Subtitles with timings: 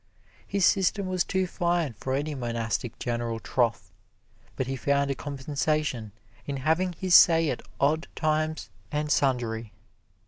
[0.47, 3.91] His system was too fine for any monastic general trough,
[4.55, 6.11] but he found a compensation
[6.47, 9.73] in having his say at odd times and sundry.